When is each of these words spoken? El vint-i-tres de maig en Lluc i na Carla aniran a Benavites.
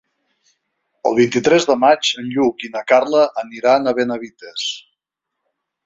El 1.09 1.17
vint-i-tres 1.19 1.67
de 1.71 1.75
maig 1.83 2.11
en 2.23 2.33
Lluc 2.37 2.67
i 2.69 2.73
na 2.79 2.83
Carla 2.93 3.23
aniran 3.45 3.85
a 3.93 3.97
Benavites. 4.01 4.69